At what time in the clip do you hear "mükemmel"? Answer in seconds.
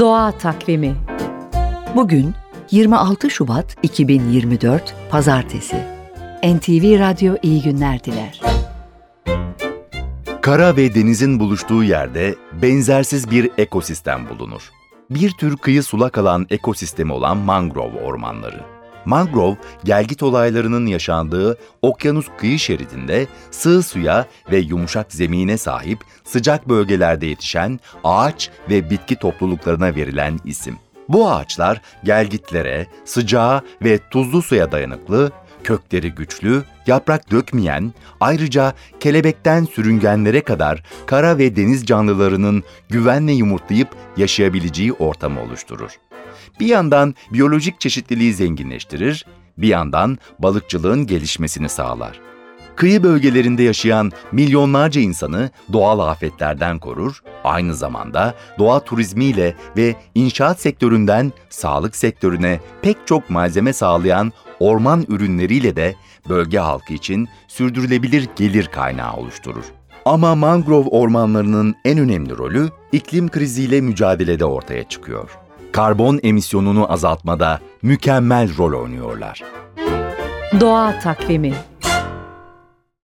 77.82-78.56